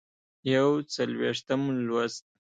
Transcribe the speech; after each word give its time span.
یوڅلوېښتم 0.53 1.61
لوست 1.87 2.23